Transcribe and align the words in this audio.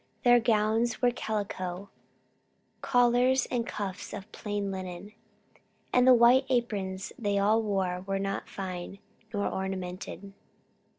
Their 0.23 0.39
gowns 0.39 0.99
were 0.99 1.11
calico; 1.11 1.91
collars 2.81 3.45
and 3.51 3.67
cuffs 3.67 4.13
of 4.13 4.31
plain 4.31 4.71
linen; 4.71 5.13
and 5.93 6.07
the 6.07 6.13
white 6.15 6.45
aprons 6.49 7.13
they 7.19 7.37
all 7.37 7.61
wore 7.61 8.01
were 8.07 8.17
not 8.17 8.49
fine 8.49 8.97
nor 9.31 9.47
ornamented. 9.47 10.33